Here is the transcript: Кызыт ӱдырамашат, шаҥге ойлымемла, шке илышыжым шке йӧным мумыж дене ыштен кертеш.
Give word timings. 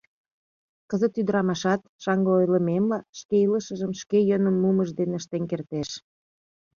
Кызыт 0.89 1.13
ӱдырамашат, 1.21 1.81
шаҥге 2.03 2.31
ойлымемла, 2.39 2.99
шке 3.19 3.35
илышыжым 3.45 3.91
шке 4.01 4.17
йӧным 4.29 4.55
мумыж 4.61 4.89
дене 4.99 5.15
ыштен 5.21 5.43
кертеш. 5.49 5.89